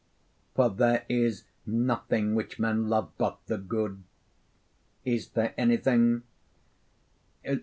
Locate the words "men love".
2.57-3.11